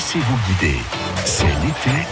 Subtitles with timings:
[0.00, 0.78] Laissez-vous guider.
[1.26, 2.06] C'est l'été.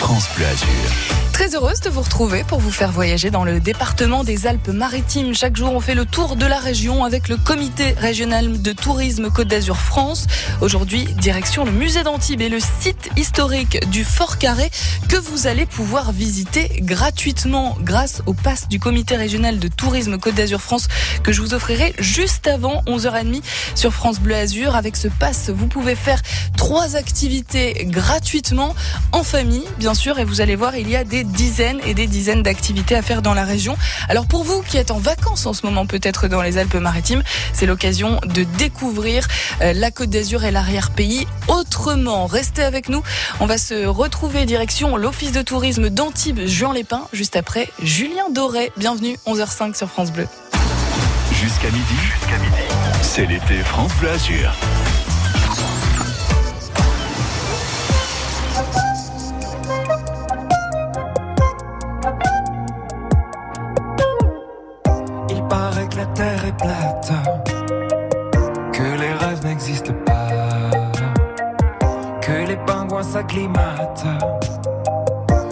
[0.00, 1.25] France Bleu Azur.
[1.36, 5.34] Très heureuse de vous retrouver pour vous faire voyager dans le département des Alpes-Maritimes.
[5.34, 9.28] Chaque jour, on fait le tour de la région avec le comité régional de tourisme
[9.28, 10.26] Côte d'Azur France.
[10.62, 14.70] Aujourd'hui, direction le musée d'Antibes et le site historique du Fort Carré
[15.10, 20.36] que vous allez pouvoir visiter gratuitement grâce au pass du comité régional de tourisme Côte
[20.36, 20.88] d'Azur France
[21.22, 23.42] que je vous offrirai juste avant 11h30
[23.74, 24.74] sur France Bleu Azur.
[24.74, 26.22] Avec ce pass, vous pouvez faire
[26.56, 28.74] trois activités gratuitement
[29.12, 32.06] en famille, bien sûr, et vous allez voir, il y a des dizaines et des
[32.06, 33.76] dizaines d'activités à faire dans la région.
[34.08, 37.66] Alors pour vous qui êtes en vacances en ce moment, peut-être dans les Alpes-Maritimes, c'est
[37.66, 39.26] l'occasion de découvrir
[39.60, 42.26] euh, la Côte d'Azur et l'arrière-pays autrement.
[42.26, 43.02] Restez avec nous.
[43.40, 48.72] On va se retrouver direction l'Office de tourisme d'Antibes, Juan Lépin, juste après Julien Doré.
[48.76, 50.26] Bienvenue, 11h05 sur France Bleu.
[51.32, 52.62] Jusqu'à midi, jusqu'à midi,
[53.02, 54.52] c'est l'été France Bleu Azur.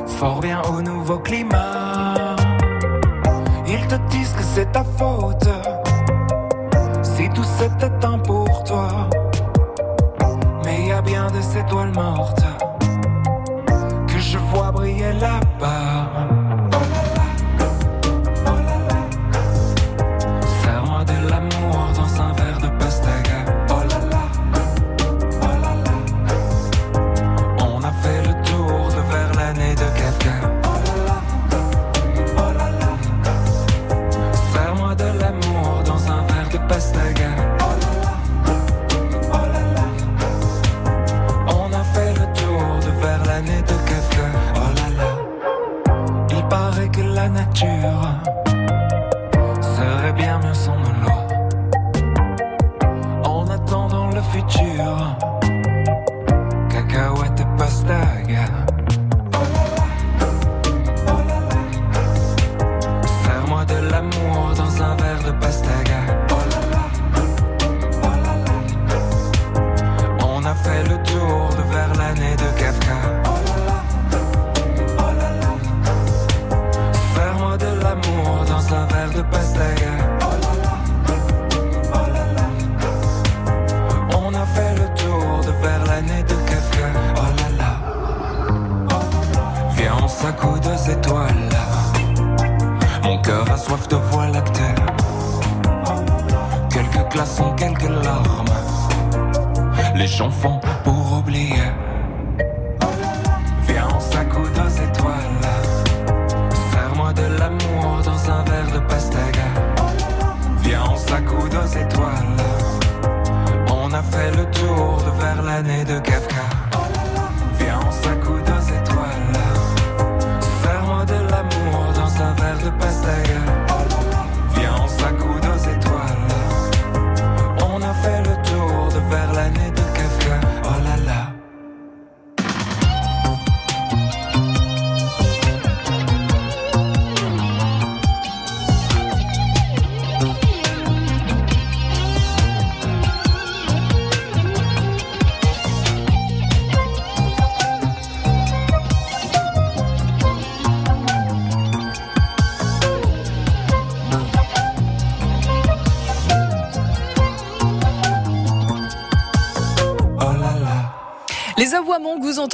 [0.06, 2.36] Fort bien au nouveau climat.
[3.66, 5.43] Ils te disent que c'est ta faute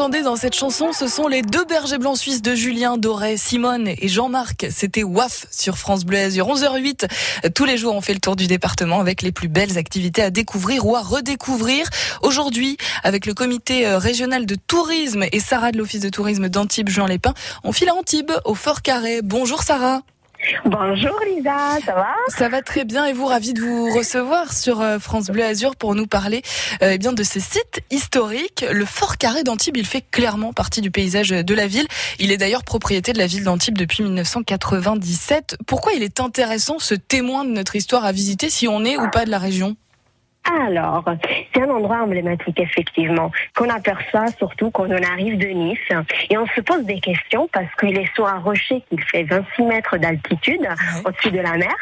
[0.08, 4.08] dans cette chanson, ce sont les deux bergers blancs suisses de Julien, Doré, Simone et
[4.08, 4.66] Jean-Marc.
[4.70, 6.48] C'était WAF sur France Bleu Azur.
[6.48, 7.06] 11h08.
[7.54, 10.30] Tous les jours, on fait le tour du département avec les plus belles activités à
[10.30, 11.86] découvrir ou à redécouvrir.
[12.22, 16.88] Aujourd'hui, avec le comité euh, régional de tourisme et Sarah de l'Office de tourisme d'Antibes,
[16.88, 19.20] Jean Lépin, on file à Antibes, au Fort Carré.
[19.22, 20.00] Bonjour Sarah.
[20.64, 22.14] Bonjour Lisa, ça va?
[22.28, 25.76] Ça va très bien et vous, ravi de vous recevoir sur euh, France Bleu Azur
[25.76, 26.42] pour nous parler
[26.82, 28.64] euh, eh bien de ces sites historiques.
[28.70, 31.86] Le Fort Carré d'Antibes, il fait clairement partie du paysage de la ville.
[32.18, 35.56] Il est d'ailleurs propriété de la ville d'Antibes depuis 1997.
[35.66, 39.08] Pourquoi il est intéressant ce témoin de notre histoire à visiter si on est ou
[39.10, 39.76] pas de la région?
[40.44, 41.04] Alors,
[41.52, 45.78] c'est un endroit emblématique, effectivement, qu'on aperçoit surtout quand on arrive de Nice.
[46.30, 49.62] Et on se pose des questions parce qu'il est sur un rocher qui fait 26
[49.62, 50.66] mètres d'altitude
[51.04, 51.74] au-dessus de la mer.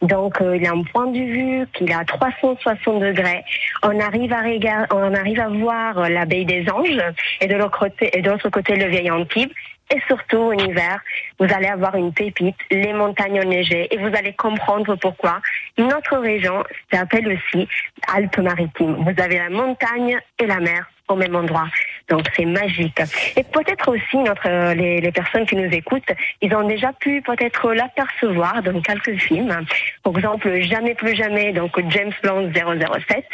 [0.00, 3.42] Donc, euh, il a un point de vue qui est à 360 degrés.
[3.82, 7.02] On arrive à, regarder, on arrive à voir la baie des Anges
[7.40, 9.50] et de l'autre côté, et de l'autre côté le vieil Antibes.
[9.90, 11.00] Et surtout, en hiver,
[11.38, 15.40] vous allez avoir une pépite, les montagnes enneigées, et vous allez comprendre pourquoi
[15.78, 17.68] notre région s'appelle aussi
[18.14, 18.96] Alpes-Maritimes.
[19.04, 21.68] Vous avez la montagne et la mer au même endroit.
[22.08, 22.98] Donc c'est magique.
[23.36, 26.10] Et peut-être aussi notre les, les, personnes qui nous écoutent,
[26.40, 29.54] ils ont déjà pu peut-être l'apercevoir dans quelques films.
[30.02, 33.24] Par exemple, Jamais plus jamais, donc James Bond 007.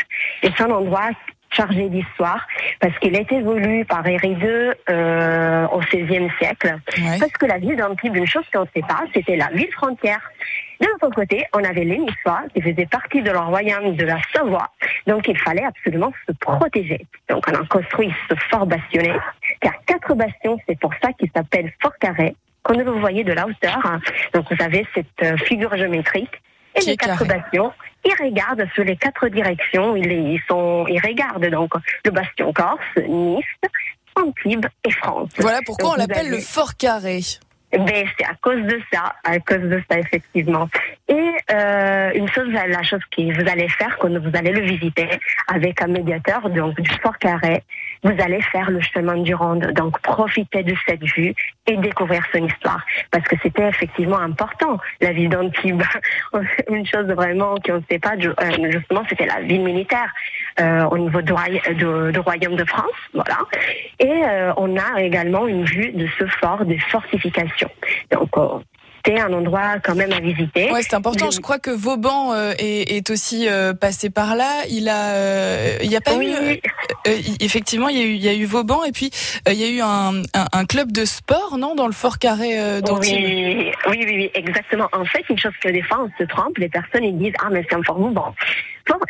[0.42, 1.10] Et c'est un endroit
[1.50, 2.46] chargé d'histoire
[2.80, 6.78] parce qu'il a été voulu par Henri II euh, au XVIe siècle.
[6.98, 7.18] Ouais.
[7.18, 10.20] Parce que la ville d'Antibes, une chose qu'on ne sait pas, c'était la ville frontière.
[10.80, 14.18] De l'autre côté, on avait les Niçois qui faisaient partie de leur royaume de la
[14.34, 14.70] Savoie.
[15.06, 17.06] Donc il fallait absolument se protéger.
[17.28, 19.12] Donc on a construit ce fort bastionné
[19.62, 20.58] a quatre bastions.
[20.68, 22.34] C'est pour ça qu'il s'appelle Fort Carré.
[22.62, 23.98] Quand vous voyez de la hauteur,
[24.34, 26.30] donc vous avez cette figure géométrique
[26.74, 27.72] et les quatre bastions,
[28.04, 29.96] ils regardent sur les quatre directions.
[29.96, 31.72] Ils, ils, sont, ils regardent donc
[32.04, 33.44] le bastion Corse, Nice,
[34.16, 35.30] Antibes et France.
[35.38, 36.36] Voilà pourquoi donc, on l'appelle avez...
[36.36, 37.20] le Fort Carré.
[37.72, 40.68] Ben, c'est à cause de ça, à cause de ça effectivement.
[41.08, 45.08] Et euh, une chose, la chose que vous allez faire quand vous allez le visiter
[45.46, 47.62] avec un médiateur, donc du Fort Carré,
[48.02, 49.72] vous allez faire le chemin du Ronde.
[49.74, 51.32] Donc profitez de cette vue
[51.66, 55.82] et découvrir son histoire, parce que c'était effectivement important la ville d'Antibes.
[56.68, 60.12] une chose vraiment qu'on ne sait pas, justement, c'était la ville militaire
[60.49, 63.38] euh, au niveau du, de, de, royaume de France, voilà.
[63.98, 67.70] Et euh, on a également une vue de ce fort, des fortifications.
[68.10, 68.58] Donc, euh,
[69.04, 70.70] c'est un endroit quand même à visiter.
[70.70, 71.30] Ouais, c'est important.
[71.30, 74.62] Je crois que Vauban euh, est, est, aussi euh, passé par là.
[74.68, 76.30] Il a, euh, il y a pas oui.
[76.30, 76.60] eu,
[77.08, 79.10] euh, effectivement, il y a eu, il y a eu Vauban et puis
[79.46, 82.82] il y a eu un, un, un, club de sport, non, dans le Fort Carré
[82.82, 83.16] d'Antibes.
[83.16, 84.88] Oui, oui, oui, oui, exactement.
[84.92, 87.48] En fait, une chose que des fois on se trompe, les personnes ils disent ah
[87.50, 88.34] mais c'est un fort Vauban.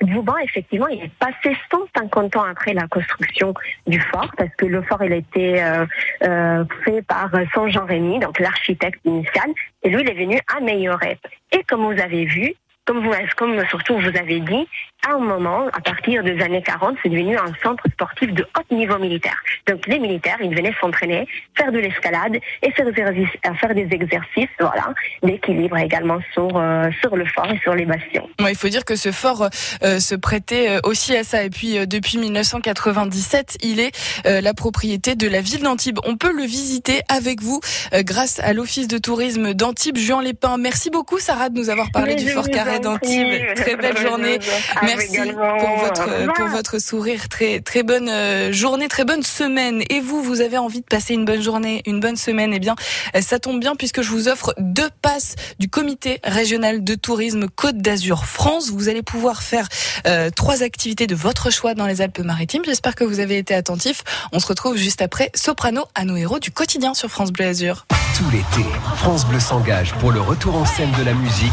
[0.03, 3.55] Vauban, effectivement, il est passé 150 ans après la construction
[3.87, 5.87] du fort, parce que le fort il a été euh,
[6.25, 9.51] euh, fait par Saint Jean Rémy, donc l'architecte initial,
[9.83, 11.19] et lui il est venu améliorer.
[11.53, 12.55] Et comme vous avez vu,
[12.87, 14.67] comme vous, comme surtout vous avez dit,
[15.07, 18.75] à un moment, à partir des années 40, c'est devenu un centre sportif de haut
[18.75, 19.37] niveau militaire.
[19.67, 23.27] Donc les militaires, ils venaient s'entraîner, faire de l'escalade et faire des,
[23.61, 24.93] faire des exercices, voilà,
[25.23, 28.29] d'équilibre également sur euh, sur le fort et sur les bastions.
[28.41, 29.49] Ouais, il faut dire que ce fort
[29.83, 31.45] euh, se prêtait aussi à ça.
[31.45, 33.93] Et puis euh, depuis 1997, il est
[34.27, 35.99] euh, la propriété de la ville d'Antibes.
[36.05, 37.61] On peut le visiter avec vous
[37.93, 40.57] euh, grâce à l'office de tourisme d'Antibes, Juan Lépin.
[40.59, 43.55] Merci beaucoup, Sarah, de nous avoir parlé Mais du fort carré d'Antibes.
[43.57, 44.39] Très belle journée.
[44.83, 47.29] Merci pour votre, pour votre sourire.
[47.29, 49.83] Très, très bonne euh, journée, très bonne semaine.
[49.91, 52.77] Et vous, vous avez envie de passer une bonne journée, une bonne semaine, eh bien,
[53.21, 57.79] ça tombe bien puisque je vous offre deux passes du comité régional de tourisme Côte
[57.79, 58.71] d'Azur France.
[58.71, 59.69] Vous allez pouvoir faire
[60.07, 62.63] euh, trois activités de votre choix dans les Alpes-Maritimes.
[62.65, 64.03] J'espère que vous avez été attentifs.
[64.33, 67.87] On se retrouve juste après Soprano à nos héros du quotidien sur France Bleu Azur.
[68.17, 71.53] Tout l'été, France Bleu s'engage pour le retour en scène de la musique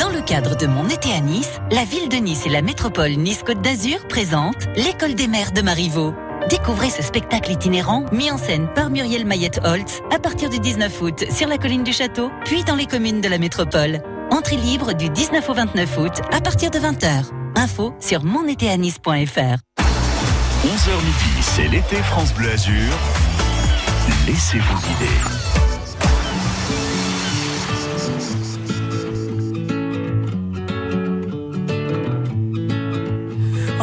[0.00, 3.10] Dans le cadre de mon été à Nice, la ville de Nice et la métropole
[3.10, 6.14] Nice-Côte d'Azur présentent l'école des mères de Marivaux.
[6.48, 11.24] Découvrez ce spectacle itinérant mis en scène par Muriel Mayette-Holtz à partir du 19 août
[11.30, 14.00] sur la colline du château, puis dans les communes de la métropole.
[14.30, 17.26] Entrée libre du 19 au 29 août à partir de 20h.
[17.56, 19.10] Info sur monétéanice.fr.
[19.10, 22.94] 11h midi, c'est l'été France Bleu Azur.
[24.26, 25.39] Laissez-vous guider.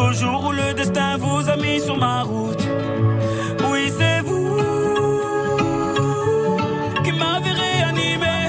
[0.00, 2.66] Jusqu'au jour où le destin vous a mis sur ma route.
[3.70, 4.56] Oui, c'est vous
[7.04, 8.48] qui m'avez réanimé.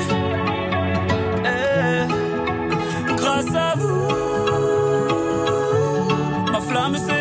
[1.46, 2.08] Eh,
[3.16, 4.08] grâce à vous,
[6.54, 7.21] ma flamme s'est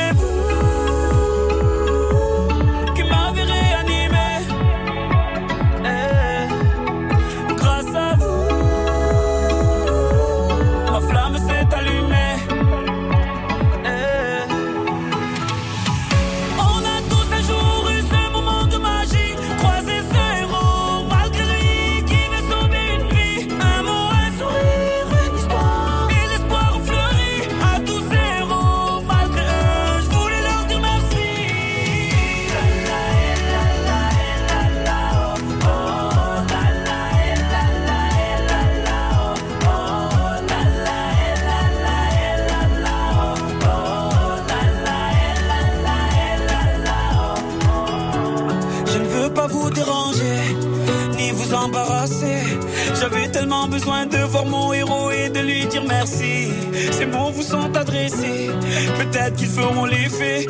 [56.01, 56.51] merci.
[56.91, 58.49] Ces mots vous sont adressés,
[58.97, 60.47] peut-être qu'ils feront l'effet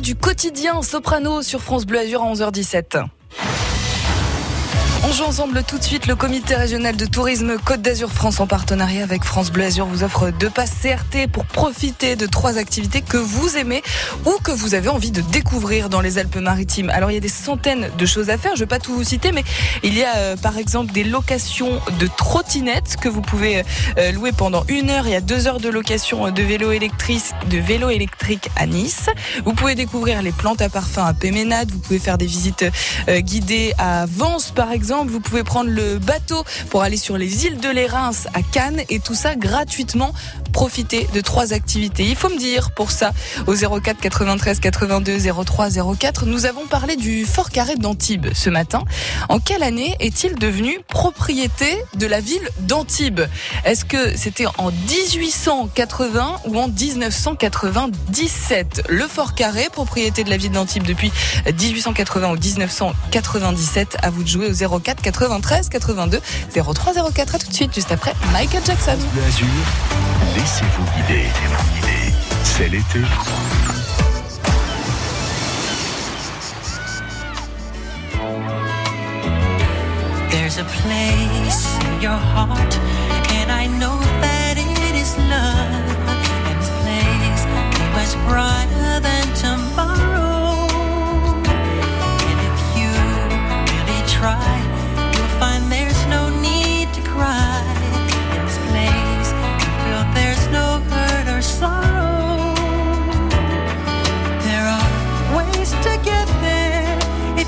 [0.00, 3.04] du quotidien, Soprano sur France Bleu Azur à 11h17.
[5.10, 6.06] On joue ensemble tout de suite.
[6.06, 10.04] Le comité régional de tourisme Côte d'Azur France en partenariat avec France Bleu Azur vous
[10.04, 13.82] offre deux passes CRT pour profiter de trois activités que vous aimez
[14.24, 16.90] ou que vous avez envie de découvrir dans les Alpes-Maritimes.
[16.90, 18.54] Alors il y a des centaines de choses à faire.
[18.54, 19.42] Je vais pas tout vous citer, mais
[19.82, 23.64] il y a euh, par exemple des locations de trottinettes que vous pouvez
[23.98, 25.08] euh, louer pendant une heure.
[25.08, 28.66] Il y a deux heures de location euh, de vélo électrique, de vélo électrique à
[28.66, 29.06] Nice.
[29.44, 31.68] Vous pouvez découvrir les plantes à parfum à Péménade.
[31.72, 32.64] Vous pouvez faire des visites
[33.08, 34.99] euh, guidées à Vence, par exemple.
[35.08, 39.00] Vous pouvez prendre le bateau pour aller sur les îles de l'Érins à Cannes et
[39.00, 40.12] tout ça gratuitement.
[40.52, 42.04] Profitez de trois activités.
[42.04, 43.12] Il faut me dire pour ça
[43.46, 46.26] au 04 93 82 03 04.
[46.26, 48.82] Nous avons parlé du fort carré d'Antibes ce matin.
[49.28, 53.20] En quelle année est-il devenu propriété de la ville d'Antibes?
[53.64, 60.52] Est-ce que c'était en 1880 ou en 1997 Le fort carré, propriété de la ville
[60.52, 61.12] d'Antibes depuis
[61.46, 63.96] 1880 ou 1997.
[64.02, 66.20] À vous de jouer au 04 93 82
[66.52, 67.34] 03 04.
[67.34, 68.98] À tout de suite, juste après Michael Jackson.
[70.36, 71.26] Laissez-vous guider.
[72.44, 73.00] C'est l'été.
[80.30, 82.78] There's a place in your heart,
[83.38, 86.08] and I know that it is love.
[86.46, 88.79] And this place is much brighter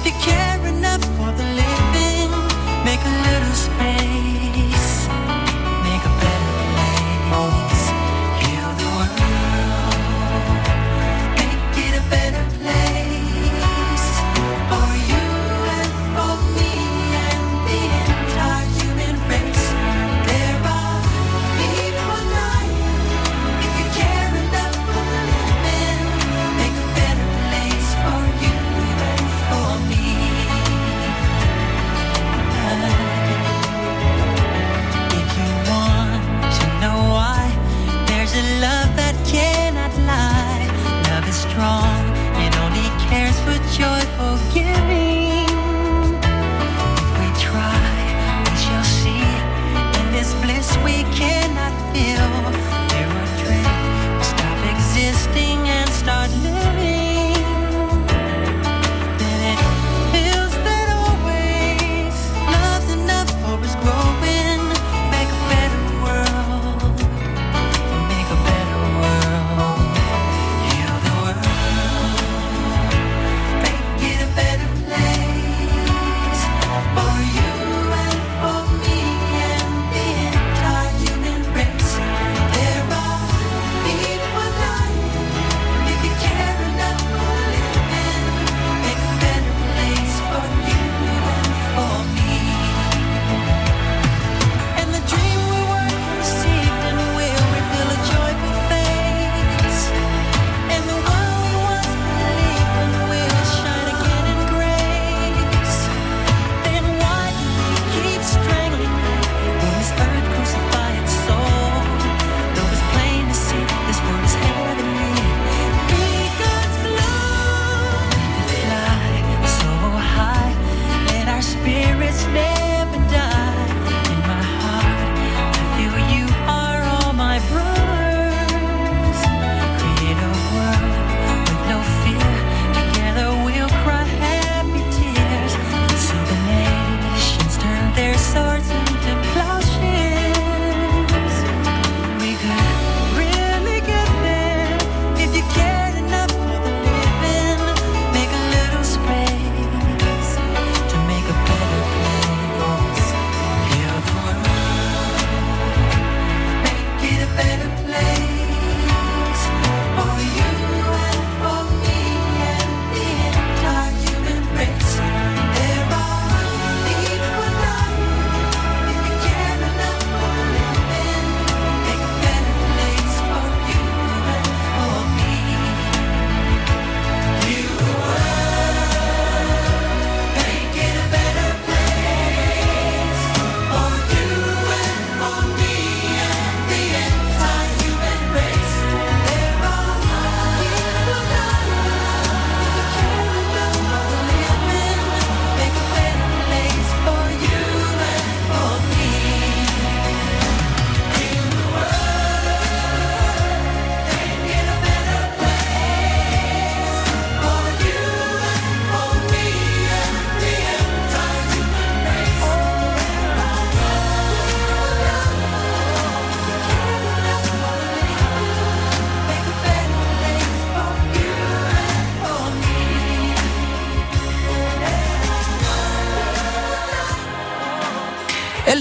[0.05, 0.62] if you care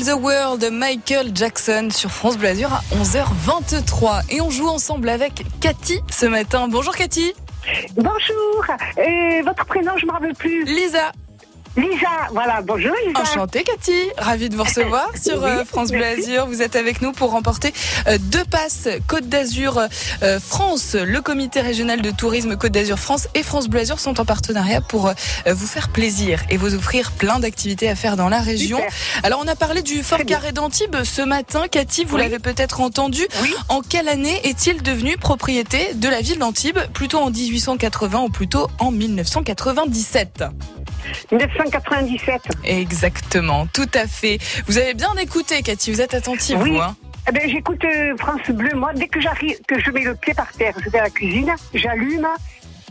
[0.01, 4.23] Heal the World, Michael Jackson sur France Bleu Azur à 11h23.
[4.31, 6.67] Et on joue ensemble avec Cathy ce matin.
[6.67, 7.33] Bonjour Cathy.
[7.95, 8.65] Bonjour.
[8.97, 10.63] Et votre prénom, je ne me rappelle plus.
[10.65, 11.11] Lisa.
[11.77, 13.21] Lisa, voilà, bonjour Lisa.
[13.21, 16.03] Enchantée Cathy, ravie de vous recevoir sur euh, Oui, France Bleu.
[16.03, 16.45] Azur.
[16.47, 17.73] Vous êtes avec nous pour remporter
[18.07, 19.79] euh, deux passes Côte d'Azur
[20.21, 20.95] euh, France.
[21.01, 24.81] Le comité régional de tourisme Côte d'Azur France et France Bleu Azur sont en partenariat
[24.81, 25.13] pour
[25.47, 28.77] vous faire plaisir et vous offrir plein d'activités à faire dans la région.
[28.79, 28.91] Super.
[29.23, 30.19] Alors on a parlé du Fort.
[30.27, 31.63] Carré d'Antibes ce matin.
[31.71, 32.21] Cathy, vous Oui.
[32.21, 33.21] l'avez peut-être entendu.
[33.41, 33.53] Oui.
[33.69, 36.79] En quelle année est-il devenu propriété de la ville d'Antibes?
[36.93, 40.43] Plutôt en 1880 ou plutôt en 1997
[41.65, 42.41] 1997.
[42.63, 44.39] Exactement, tout à fait.
[44.67, 46.71] Vous avez bien écouté, Cathy, vous êtes attentive, Oui.
[46.71, 46.79] vous.
[46.81, 46.95] hein
[47.29, 48.71] Eh ben, j'écoute euh, France Bleu.
[48.75, 51.09] Moi, dès que j'arrive, que je mets le pied par terre, je vais à la
[51.09, 52.27] cuisine, j'allume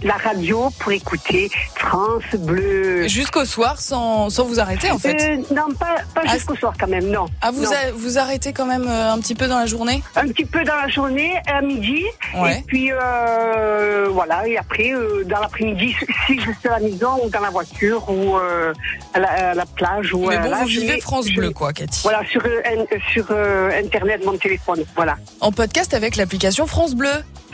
[0.03, 3.07] la radio pour écouter France Bleu.
[3.09, 5.21] Jusqu'au soir, sans, sans vous arrêter, en fait.
[5.21, 7.27] Euh, non, pas, pas Ah, jusqu'au soir quand même, non.
[7.43, 7.71] ah, vous, non.
[7.71, 10.03] a- vous arrêtez quand même euh, un petit peu dans la journée?
[10.17, 12.05] Un petit peu dans la journée, à midi,
[12.37, 12.59] Ouais.
[12.59, 15.95] et puis euh, voilà, et après, euh, dans l'après-midi,
[16.27, 19.67] si je suis à la maison ou dans la voiture ou à, la, à la
[19.67, 20.13] plage.
[20.15, 22.01] Ou, Mais bon, là, vous vivez mets- France Bleu, quoi, Cathy.
[22.03, 22.43] Voilà, sur,
[23.13, 25.17] sur Internet, mon téléphone, voilà.
[25.41, 27.11] En podcast avec l'application France Bleu.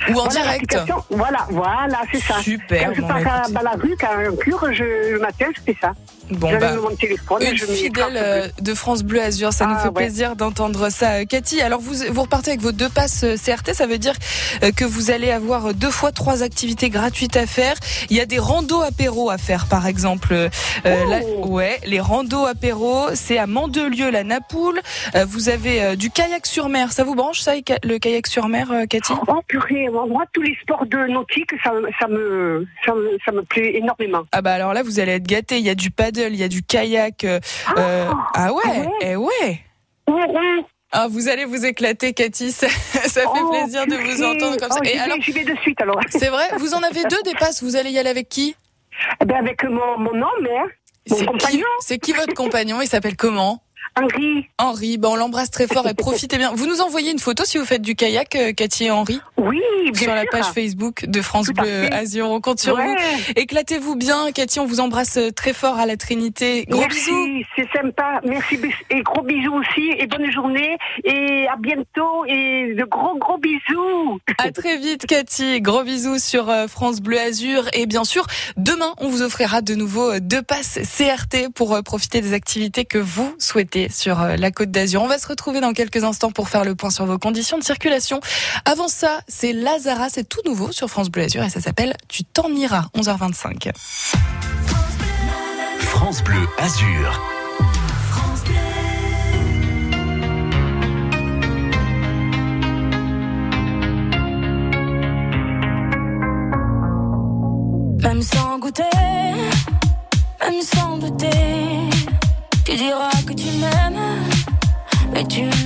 [0.09, 0.79] Ou en voilà, direct.
[1.11, 2.35] Voilà, voilà, c'est ça.
[2.41, 5.47] Super, Quand je pars bah, à, dans la rue, quand un cure, je, le matin,
[5.55, 5.93] je fais ça.
[6.31, 9.83] Bon, bah, mon téléphone, Une je fidèle euh, de France Bleu Azur, ça nous Ah,
[9.83, 9.95] fait ouais.
[9.95, 11.13] plaisir d'entendre ça.
[11.21, 14.15] Euh, Cathy, alors vous, vous repartez avec vos deux passes euh, CRT, ça veut dire
[14.77, 17.75] que vous allez avoir deux fois trois activités gratuites à faire.
[18.11, 20.33] Il y a des randos apéros à faire, par exemple.
[20.35, 20.49] Euh,
[20.85, 21.11] Oh.
[21.11, 24.81] là, ouais, les randos apéros, c'est à Mandelieu, la Napoule.
[25.15, 27.53] Euh, vous avez euh, du kayak sur mer, ça vous branche ça,
[27.85, 29.13] le kayak sur mer, Cathy?
[29.29, 33.43] Oh purée, moi, tous les sports de nautique, ça, ça, me, ça, me, ça me
[33.43, 34.23] plaît énormément.
[34.33, 35.59] Ah bah alors là, vous allez être gâtés.
[35.59, 37.25] Il y a du paddle, il y a du kayak.
[37.25, 37.41] euh,
[37.77, 38.89] euh, ah ouais, ouais.
[39.03, 39.65] eh ouais.
[40.93, 42.53] Ah, vous allez vous éclater, Cathy.
[42.53, 44.79] Ça, ça fait oh, plaisir de vous entendre comme ça.
[44.81, 45.99] Oh, Et vais- alors, J'y vais de suite alors.
[46.11, 47.63] c'est vrai, vous en avez deux des passes.
[47.63, 48.55] Vous allez y aller avec qui?
[49.21, 50.67] Eh ben, avec mon, mon homme, hein,
[51.11, 52.81] mon compagnon, c'est qui votre compagnon?
[52.81, 53.63] Il s'appelle comment?
[53.97, 54.47] Henri.
[54.59, 54.99] Henri.
[54.99, 56.53] Ben, on l'embrasse très fort et profitez bien.
[56.55, 59.61] Vous nous envoyez une photo si vous faites du kayak, euh, Cathy et Henri, Oui,
[59.93, 61.93] bien sur la page Facebook de France Bleu.
[61.93, 62.31] Azur.
[62.31, 62.87] On compte sur Ouais.
[62.87, 63.33] vous.
[63.37, 64.61] Éclatez-vous bien, Cathy.
[64.61, 66.67] On vous embrasse euh, très fort à la Trinité.
[66.69, 67.45] Gros Merci, bisous.
[67.57, 68.21] c'est sympa.
[68.25, 68.59] Merci
[68.91, 74.19] et gros bisous aussi et bonne journée et à bientôt et de gros gros bisous.
[74.39, 75.61] À très vite, Cathy.
[75.61, 77.65] Gros bisous sur euh, France Bleu Azur.
[77.73, 82.33] Et bien sûr, demain, on vous offrira de nouveau deux passes CRT pour profiter des
[82.35, 85.03] activités que vous souhaitez sur euh, la Côte d'Azur.
[85.03, 87.65] On va se retrouver dans quelques instants pour faire le point sur vos conditions de
[87.65, 88.21] circulation.
[88.65, 90.09] Avant ça, c'est Lazara.
[90.09, 92.87] C'est tout nouveau sur France Bleu Azur et ça s'appelle Tu t'en iras.
[92.95, 93.73] 11h25.
[95.81, 97.21] France Bleu Azur.
[108.03, 108.56] Même sans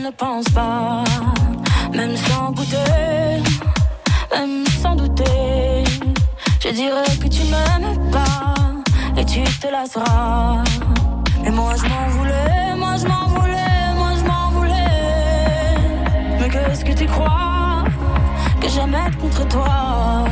[0.03, 1.05] ne penses pas.
[1.93, 3.43] Même sans goûter,
[4.33, 5.85] même sans douter,
[6.61, 8.55] je dirais que tu m'aimes pas,
[9.17, 10.63] et tu te lasseras.
[11.43, 15.77] Mais moi je m'en voulais, moi je m'en voulais, moi je m'en voulais.
[16.39, 17.85] Mais qu'est-ce que tu crois
[18.61, 20.25] que j'aimais être contre toi?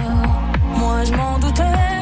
[0.77, 1.98] Moi je m'en doutais,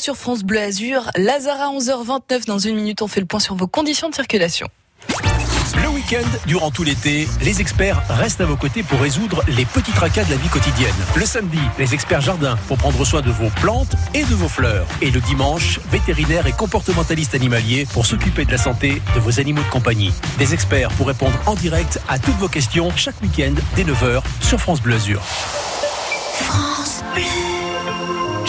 [0.00, 1.10] sur France Bleu Azur.
[1.16, 4.66] Lazara 11h29 dans une minute, on fait le point sur vos conditions de circulation.
[5.82, 9.92] Le week-end, durant tout l'été, les experts restent à vos côtés pour résoudre les petits
[9.92, 10.94] tracas de la vie quotidienne.
[11.16, 14.86] Le samedi, les experts jardins pour prendre soin de vos plantes et de vos fleurs.
[15.02, 19.62] Et le dimanche, vétérinaires et comportementalistes animaliers pour s'occuper de la santé de vos animaux
[19.62, 20.12] de compagnie.
[20.38, 24.60] Des experts pour répondre en direct à toutes vos questions chaque week-end dès 9h sur
[24.60, 25.22] France Bleu Azur.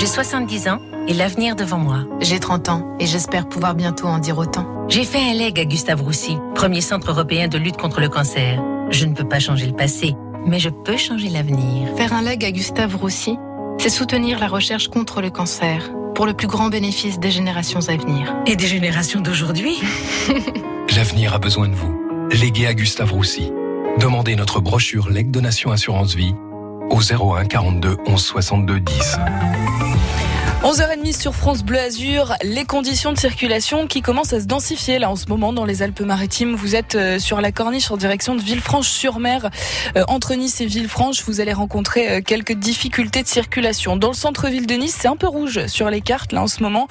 [0.01, 2.05] J'ai 70 ans et l'avenir devant moi.
[2.21, 4.65] J'ai 30 ans et j'espère pouvoir bientôt en dire autant.
[4.89, 8.59] J'ai fait un leg à Gustave Roussy, premier centre européen de lutte contre le cancer.
[8.89, 11.87] Je ne peux pas changer le passé, mais je peux changer l'avenir.
[11.97, 13.37] Faire un leg à Gustave Roussy,
[13.77, 17.95] c'est soutenir la recherche contre le cancer pour le plus grand bénéfice des générations à
[17.95, 18.35] venir.
[18.47, 19.79] Et des générations d'aujourd'hui
[20.95, 22.27] L'avenir a besoin de vous.
[22.31, 23.51] Léguez à Gustave Roussy.
[23.99, 26.33] Demandez notre brochure Leg Donation Assurance Vie
[26.89, 29.17] au 01 42 11 62 10.
[30.63, 35.09] 11h30 sur France Bleu Azur, les conditions de circulation qui commencent à se densifier là
[35.09, 36.53] en ce moment dans les Alpes-Maritimes.
[36.53, 39.49] Vous êtes euh, sur la corniche en direction de Villefranche-sur-Mer.
[39.97, 43.97] Euh, entre Nice et Villefranche, vous allez rencontrer euh, quelques difficultés de circulation.
[43.97, 46.61] Dans le centre-ville de Nice, c'est un peu rouge sur les cartes là en ce
[46.61, 46.87] moment.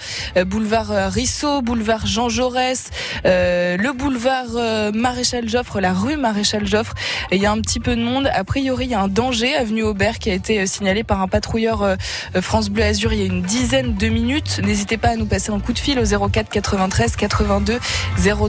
[0.46, 2.90] Boulevard Rissot, boulevard Jean Jaurès,
[3.24, 6.94] le boulevard Maréchal Joffre, la rue Maréchal Joffre.
[7.30, 8.28] Il y a un petit peu de monde.
[8.35, 11.28] A priori, il y a un danger avenue Aubert qui a été signalé par un
[11.28, 11.96] patrouilleur
[12.40, 14.62] France Bleu Azur il y a une dizaine de minutes.
[14.64, 17.79] N'hésitez pas à nous passer un coup de fil au 04 93 82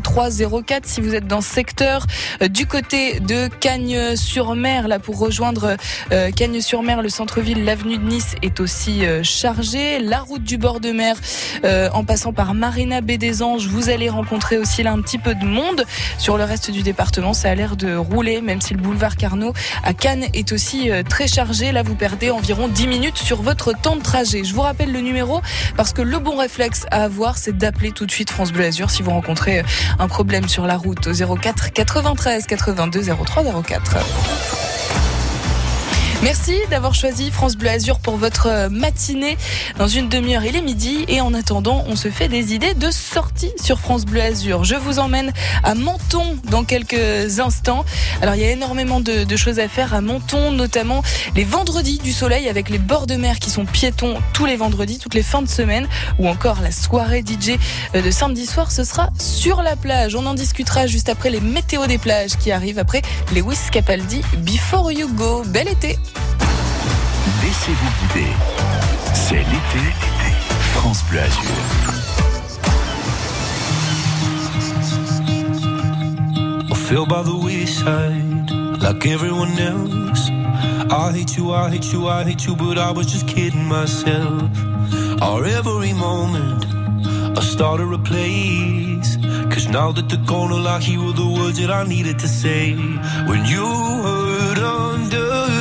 [0.01, 0.29] 03
[0.65, 2.07] 04 si vous êtes dans ce secteur
[2.41, 5.75] euh, du côté de Cagnes-sur-Mer là pour rejoindre
[6.13, 10.79] euh, Cagnes-sur-Mer le centre-ville l'avenue de Nice est aussi euh, chargée la route du bord
[10.79, 11.17] de mer
[11.93, 15.35] en passant par Marina Baie des Anges vous allez rencontrer aussi là un petit peu
[15.35, 15.83] de monde.
[16.17, 19.51] Sur le reste du département ça a l'air de rouler même si le boulevard Carnot
[19.83, 21.73] à Cannes est aussi très chargé.
[21.73, 24.45] Là vous perdez environ 10 minutes sur votre temps de trajet.
[24.45, 25.41] Je vous rappelle le numéro
[25.75, 28.89] parce que le bon réflexe à avoir, c'est d'appeler tout de suite France Bleu Azur
[28.89, 29.63] si vous rencontrez euh,
[29.99, 34.60] un problème sur la route au 04 93 82 03 04.
[36.23, 39.37] Merci d'avoir choisi France Bleu Azur pour votre matinée.
[39.79, 42.91] Dans une demi-heure, il est midi et en attendant, on se fait des idées de
[42.91, 44.63] sortie sur France Bleu Azur.
[44.63, 47.85] Je vous emmène à Menton dans quelques instants.
[48.21, 51.01] Alors, il y a énormément de, de choses à faire à Menton, notamment
[51.35, 54.99] les vendredis du soleil avec les bords de mer qui sont piétons tous les vendredis,
[54.99, 55.87] toutes les fins de semaine,
[56.19, 57.57] ou encore la soirée DJ
[57.95, 58.71] euh, de samedi soir.
[58.71, 60.15] Ce sera sur la plage.
[60.15, 63.01] On en discutera juste après les météos des plages qui arrivent après
[63.33, 65.41] Lewis Capaldi Before You Go.
[65.47, 65.97] Bel été!
[67.41, 68.33] Laissez-vous guider.
[69.13, 69.83] C'est l'été.
[70.73, 71.41] France Bleu Azur.
[76.69, 80.29] I fell by the wayside like everyone else.
[80.91, 84.49] I hate you, I hate you, I hate you, but I was just kidding myself.
[85.21, 86.65] Or every moment
[87.37, 89.17] I started a place.
[89.51, 92.73] Cause now that the corner I hear were the words that I needed to say.
[93.27, 95.60] When you heard under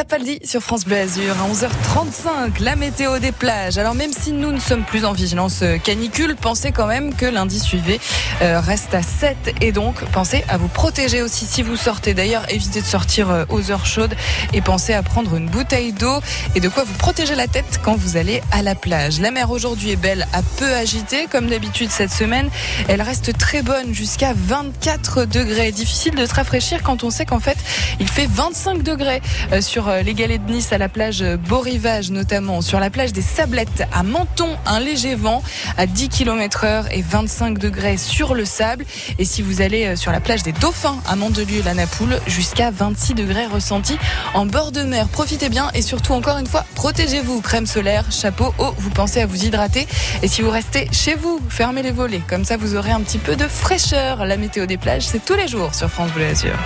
[0.00, 3.76] Capaldi sur France Bleu Azur à 11h35, la météo des plages.
[3.76, 7.26] Alors même si nous ne sommes plus en vigilance euh, canicule, pensez quand même que
[7.26, 8.00] lundi suivi
[8.40, 12.14] euh, reste à 7 et donc pensez à vous protéger aussi si vous sortez.
[12.14, 14.14] D'ailleurs, évitez de sortir euh, aux heures chaudes
[14.54, 16.20] et pensez à prendre une bouteille d'eau
[16.54, 19.20] et de quoi vous protéger la tête quand vous allez à la plage.
[19.20, 22.48] La mer aujourd'hui est belle, à peu agitée comme d'habitude cette semaine.
[22.88, 25.72] Elle reste très bonne jusqu'à 24 degrés.
[25.72, 27.58] Difficile de se rafraîchir quand on sait qu'en fait
[28.00, 29.20] il fait 25 degrés
[29.60, 32.62] sur les galets de Nice à la plage Beau Rivage notamment.
[32.62, 35.42] Sur la plage des Sablettes à Menton, un léger vent
[35.76, 38.84] à 10 km heure et 25 degrés sur le sable.
[39.18, 42.70] Et si vous allez euh, sur la plage des Dauphins à Mandelieu la Napoule, jusqu'à
[42.70, 43.98] 26 degrés ressentis
[44.34, 45.08] en bord de mer.
[45.08, 47.40] Profitez bien et surtout encore une fois, protégez-vous.
[47.40, 49.86] Crème solaire, chapeau, eau, vous pensez à vous hydrater.
[50.22, 52.22] Et si vous restez chez vous, fermez les volets.
[52.28, 54.24] Comme ça, vous aurez un petit peu de fraîcheur.
[54.24, 56.58] La météo des plages, c'est tous les jours sur France Bleu Azur.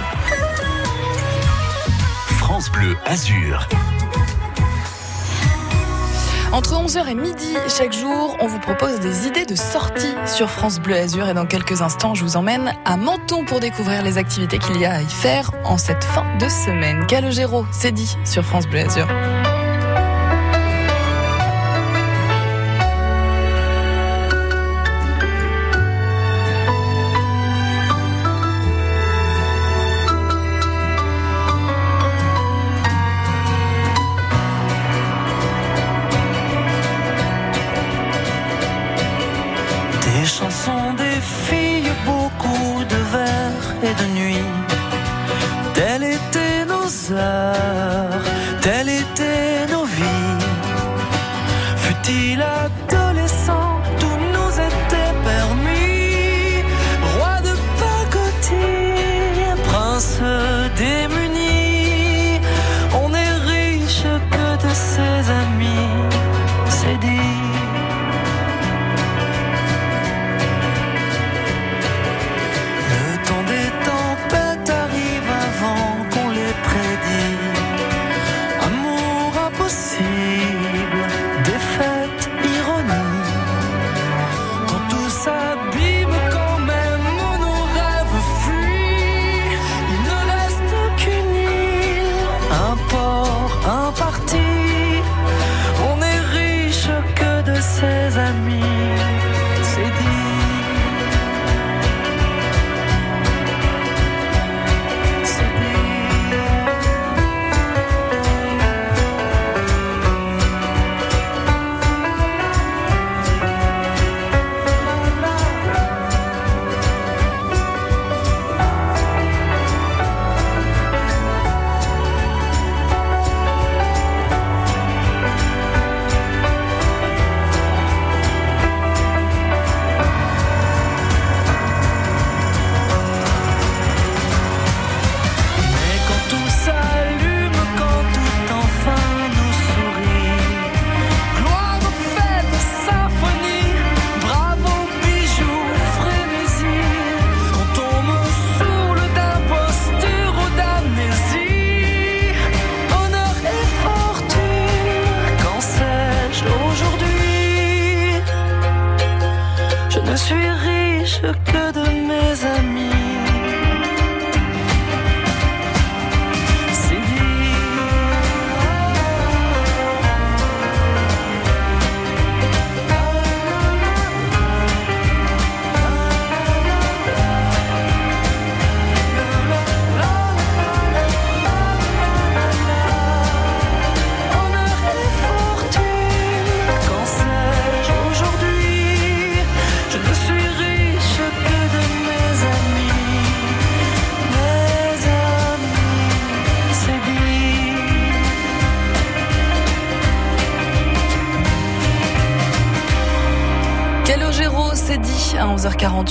[2.55, 3.69] France Bleu Azur.
[6.53, 10.79] Entre 11h et midi chaque jour, on vous propose des idées de sortie sur France
[10.79, 14.61] Bleu Azur et dans quelques instants, je vous emmène à Menton pour découvrir les activités
[14.61, 17.05] qu'il y a à y faire en cette fin de semaine.
[17.09, 19.09] Calogero, c'est dit sur France Bleu Azur.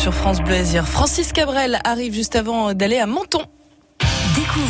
[0.04, 0.56] Sur France Bleu.
[0.86, 3.46] Francis Cabrel arrive juste avant d'aller à Menton.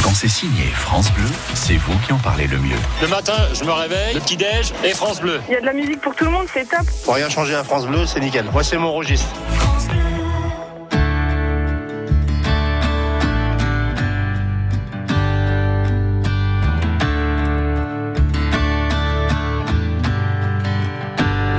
[0.00, 2.76] Quand c'est signé France Bleu, c'est vous qui en parlez le mieux.
[3.00, 5.40] Le matin, je me réveille, le petit-déj et France Bleu.
[5.48, 6.86] Il y a de la musique pour tout le monde, c'est top.
[7.04, 8.46] Pour rien changer à France Bleu, c'est nickel.
[8.52, 9.28] Moi, c'est mon registre.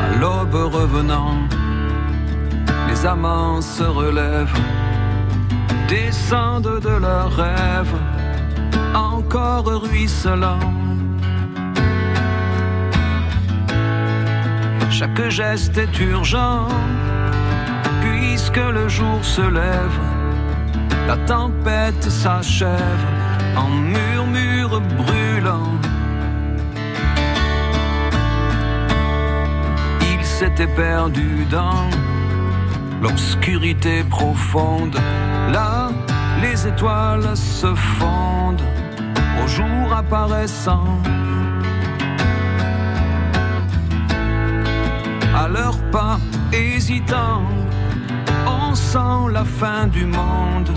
[0.01, 1.37] À l'aube revenant,
[2.89, 4.53] les amants se relèvent,
[5.87, 7.95] descendent de leurs rêves,
[8.93, 10.59] encore ruisselants.
[14.89, 16.67] Chaque geste est urgent,
[18.01, 19.99] puisque le jour se lève,
[21.07, 23.05] la tempête s'achève
[23.57, 25.71] en murmure brûlant.
[30.01, 31.89] Il s'était perdu dans
[33.01, 34.97] l'obscurité profonde.
[36.43, 38.67] Les étoiles se fondent
[39.41, 40.87] au jour apparaissant.
[45.35, 46.17] À leurs pas
[46.51, 47.47] hésitants,
[48.45, 50.69] on sent la fin du monde.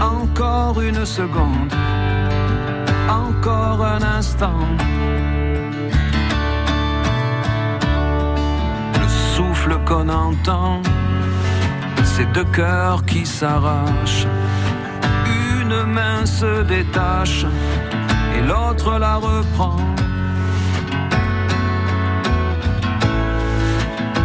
[0.00, 1.72] Encore une seconde,
[3.08, 4.64] encore un instant.
[9.00, 10.80] Le souffle qu'on entend,
[12.04, 14.26] c'est deux cœurs qui s'arrachent.
[15.66, 17.46] Une main se détache
[18.36, 19.78] et l'autre la reprend.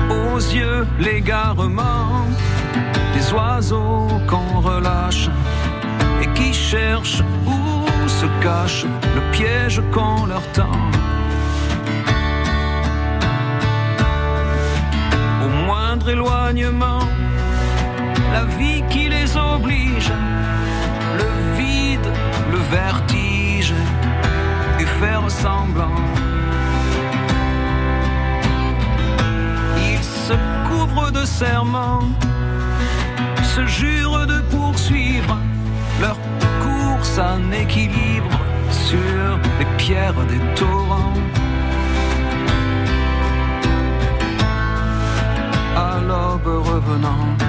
[0.10, 2.26] Aux yeux, l'égarement
[3.14, 5.30] des oiseaux qu'on relâche
[6.22, 8.86] et qui cherchent où se cache
[9.16, 10.78] le piège qu'on leur tend.
[15.46, 17.08] Au moindre éloignement,
[18.34, 20.12] la vie qui les oblige,
[22.52, 23.74] le vertige
[24.80, 26.02] et faire semblant.
[29.78, 30.34] Ils se
[30.68, 32.10] couvrent de serments,
[33.56, 35.38] se jurent de poursuivre
[36.02, 36.18] leur
[36.64, 38.40] course en équilibre
[38.70, 41.14] sur les pierres des torrents.
[45.76, 47.49] À l'aube revenant.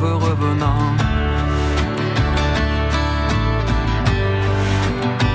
[0.00, 0.94] L'aube revenant.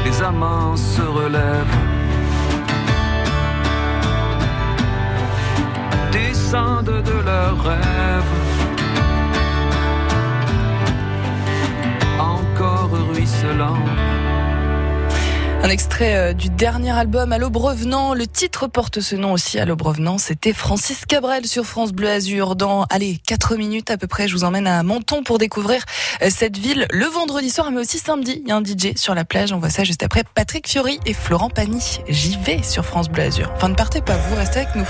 [0.05, 1.77] les amants se relèvent.
[6.11, 8.33] Descendent de leurs rêves.
[12.19, 13.83] Encore ruisselant.
[15.63, 18.13] Un extrait euh, du dernier album à l'aube revenant.
[18.13, 20.17] Le titre porte ce nom aussi à l'aube revenant.
[20.17, 22.57] C'était Francis Cabrel sur France Bleu Azur.
[22.57, 25.81] Dans, allez, 4 minutes à peu près, je vous emmène à Menton pour découvrir
[26.21, 28.41] euh, cette ville le vendredi soir, mais aussi samedi.
[28.43, 29.53] Il y a un DJ sur la plage.
[29.53, 32.01] On voit ça juste après Patrick Fiori et Florent Pagny.
[32.09, 33.49] J'y vais sur France Bleu Azur.
[33.55, 34.89] Enfin, ne partez pas, vous restez avec nous.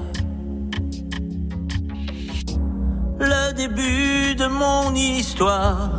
[3.23, 5.91] Le début de mon histoire.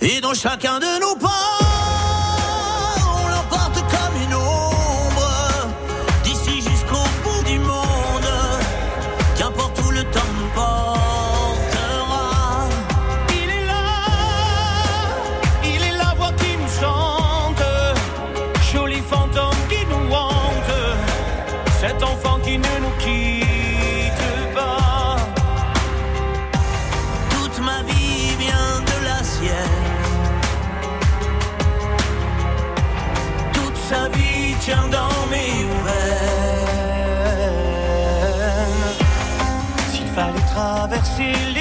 [0.00, 1.99] Et dans chacun de nos pas,
[34.70, 36.70] vie tient dans mes veines.
[39.92, 41.59] S'il fallait traverser les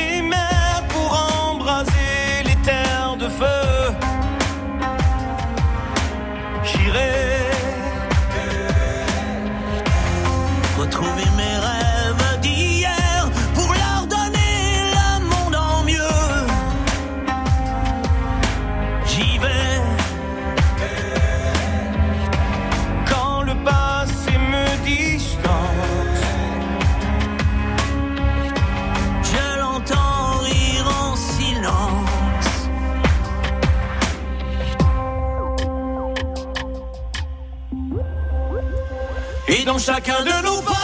[39.79, 40.78] chacun de nos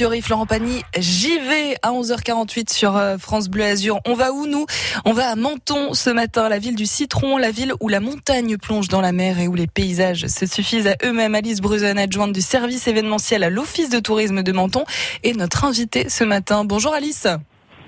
[0.00, 4.00] Fiori, Florent Pagny, j'y vais à 11h48 sur euh, France Bleu Azur.
[4.06, 4.64] On va où nous?
[5.04, 8.56] On va à Menton ce matin, la ville du citron, la ville où la montagne
[8.56, 11.34] plonge dans la mer et où les paysages se suffisent à eux-mêmes.
[11.34, 14.86] Alice Bruzan, adjointe du service événementiel à l'Office de tourisme de Menton,
[15.22, 16.64] est notre invitée ce matin.
[16.64, 17.26] Bonjour Alice.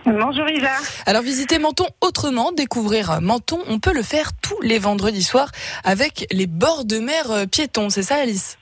[0.05, 0.69] Bonjour Isa.
[1.07, 5.51] Alors visiter Menton autrement, découvrir Menton, on peut le faire tous les vendredis soirs
[5.83, 8.59] avec les bords de mer euh, piétons, c'est ça Alice?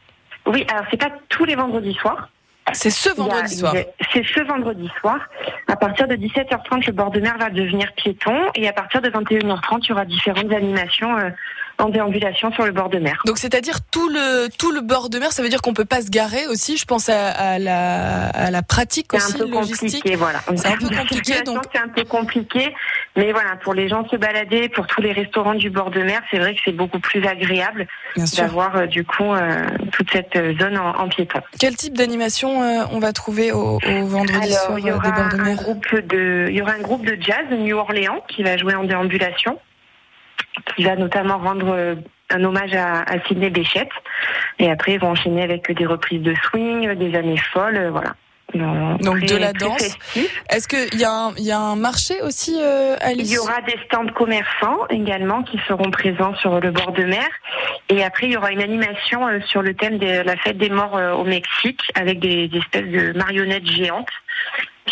[0.47, 2.29] Oui, alors c'est pas tous les vendredis soirs.
[2.75, 3.75] C'est ce a- vendredi soir.
[4.13, 5.19] C'est ce vendredi soir.
[5.69, 9.09] À partir de 17h30, le bord de mer va devenir piéton et à partir de
[9.11, 11.31] 21h30, il y aura différentes animations euh,
[11.79, 13.23] en déambulation sur le bord de mer.
[13.25, 16.03] Donc c'est-à-dire tout le tout le bord de mer, ça veut dire qu'on peut pas
[16.03, 16.77] se garer aussi.
[16.77, 19.81] Je pense à, à la à la pratique C'est aussi un peu logistique.
[20.03, 20.41] compliqué, voilà.
[20.57, 22.75] C'est un peu compliqué, donc C'est un peu compliqué,
[23.17, 26.21] mais voilà, pour les gens se balader, pour tous les restaurants du bord de mer,
[26.31, 27.87] c'est vrai que c'est beaucoup plus agréable
[28.37, 31.41] d'avoir euh, du coup euh, toute cette euh, zone en, en piéton.
[31.59, 35.03] quel type d'animation euh, on va trouver au, au vendredi Alors, soir il y aura
[35.11, 37.57] des bords de un mer groupe de, il y aura un groupe de jazz de
[37.57, 39.59] New Orleans qui va jouer en déambulation,
[40.77, 41.97] qui va notamment rendre
[42.31, 43.89] un hommage à, à Sidney Bechet.
[44.61, 47.93] Et après, ils vont enchaîner avec des reprises de swing, des années folles,
[48.55, 48.97] euh.
[48.99, 49.97] Donc Très- de la danse.
[50.51, 53.39] Est-ce qu'il y, a un- il y a un marché aussi, euh, Alice Il y
[53.39, 57.27] aura des stands commerçants également qui seront présents sur le bord de mer.
[57.89, 60.71] Et après, il y aura une animation euh, sur le thème de la fête des
[60.71, 64.09] morts euh, au Mexique avec des, des espèces de marionnettes géantes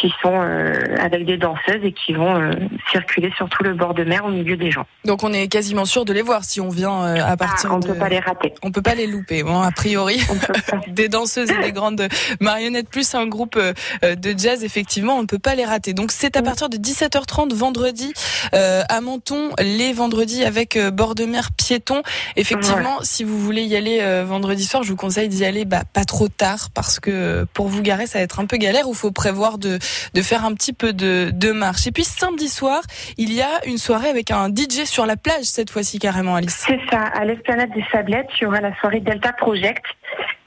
[0.00, 2.52] qui sont euh, avec des danseuses et qui vont euh,
[2.90, 4.86] circuler sur tout le bord de mer au milieu des gens.
[5.04, 7.76] Donc on est quasiment sûr de les voir si on vient euh, à partir Ah,
[7.76, 7.88] on de...
[7.88, 8.54] peut pas les rater.
[8.62, 9.42] On peut pas les louper.
[9.42, 10.20] Bon, a priori,
[10.88, 12.08] des danseuses et des grandes
[12.40, 15.94] marionnettes plus un groupe de jazz, effectivement, on ne peut pas les rater.
[15.94, 18.12] Donc c'est à partir de 17h30 vendredi
[18.54, 22.02] euh, à Menton, les vendredis avec euh, bord de mer piéton.
[22.36, 25.82] Effectivement, si vous voulez y aller euh, vendredi soir, je vous conseille d'y aller bah,
[25.92, 28.84] pas trop tard parce que pour vous garer, ça va être un peu galère.
[28.88, 29.78] Il faut prévoir de,
[30.14, 31.86] de faire un petit peu de, de marche.
[31.86, 32.82] Et puis samedi soir,
[33.16, 36.64] il y a une soirée avec un DJ sur la plage cette fois-ci carrément, Alice.
[36.66, 39.84] C'est ça, à l'esplanade des Sablettes, il y aura la soirée Delta Project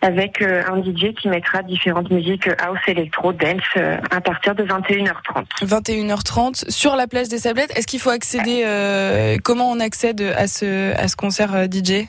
[0.02, 4.56] avec euh, un DJ qui mettra différentes musiques euh, house, électro, dance euh, à partir
[4.56, 5.46] de 21h30.
[5.64, 7.72] 21h30 sur la plage des Sablettes.
[7.78, 12.08] Est-ce qu'il faut accéder euh, Comment on accède à ce à ce concert DJ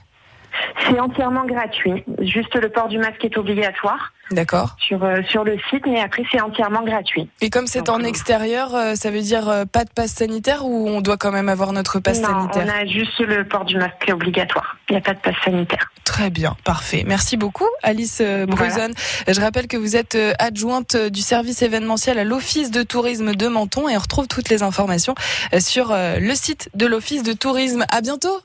[0.86, 2.04] C'est entièrement gratuit.
[2.20, 4.76] Juste le port du masque est obligatoire D'accord.
[4.78, 7.28] sur, euh, sur le site, mais après c'est entièrement gratuit.
[7.40, 10.88] Et comme c'est en extérieur, euh, ça veut dire euh, pas de passe sanitaire ou
[10.88, 13.76] on doit quand même avoir notre passe non, sanitaire on a juste le port du
[13.76, 14.76] masque obligatoire.
[14.88, 15.92] Il n'y a pas de passe sanitaire.
[16.04, 17.04] Très bien, parfait.
[17.06, 18.90] Merci beaucoup, Alice euh, Bruzon.
[19.28, 23.34] Je rappelle que vous êtes euh, adjointe euh, du service événementiel à l'Office de tourisme
[23.34, 25.14] de Menton et on retrouve toutes les informations
[25.54, 27.84] euh, sur euh, le site de l'Office de tourisme.
[27.90, 28.40] À bientôt.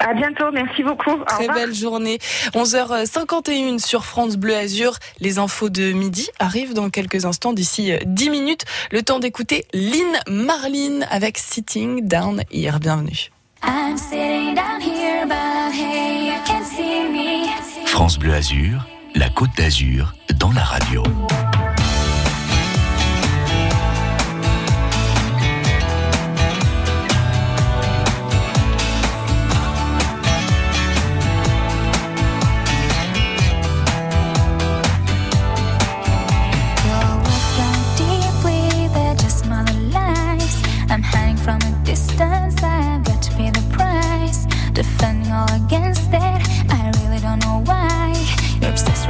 [0.00, 1.10] À bientôt, merci beaucoup.
[1.10, 1.56] Au Très revoir.
[1.56, 2.18] belle journée.
[2.54, 4.94] 11h51 sur France Bleu Azur.
[5.20, 8.64] Les infos de midi arrivent dans quelques instants, d'ici euh, 10 minutes.
[8.90, 12.78] Le temps d'écouter Lynn Marlin avec Sitting Down Here.
[12.80, 13.30] Bienvenue.
[13.62, 17.46] I'm sitting down here, but hey, you can see me.
[17.86, 21.02] France Bleu Azur, la Côte d'Azur, dans la radio.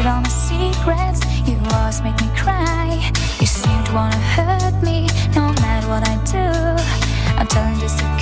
[0.06, 2.98] All my secrets, you always make me cry.
[3.40, 6.46] You seem to wanna hurt me, no matter what I do.
[7.38, 8.19] I'm telling just a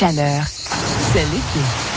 [0.00, 0.46] chaleur,
[1.12, 1.89] c'est l'été.